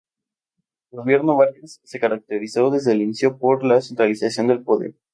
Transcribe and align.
El 0.91 0.97
Gobierno 0.97 1.37
Vargas 1.37 1.79
se 1.83 1.99
caracterizó 1.99 2.71
desde 2.71 2.93
el 2.93 3.03
inicio 3.03 3.37
por 3.37 3.63
la 3.63 3.79
centralización 3.81 4.47
del 4.47 4.63
poder. 4.63 4.95